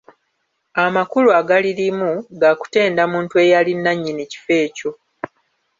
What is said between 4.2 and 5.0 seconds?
kifo ekyo.